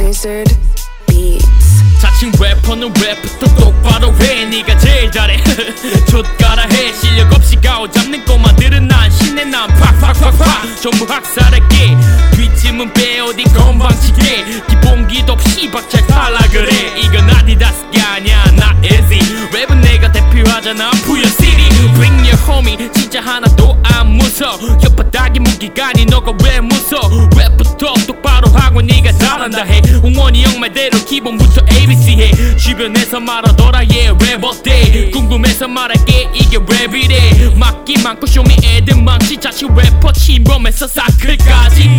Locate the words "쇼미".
38.26-38.56